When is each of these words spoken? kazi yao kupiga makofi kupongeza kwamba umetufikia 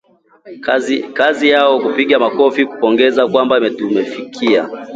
kazi 1.15 1.49
yao 1.49 1.79
kupiga 1.79 2.19
makofi 2.19 2.65
kupongeza 2.65 3.27
kwamba 3.27 3.57
umetufikia 3.57 4.69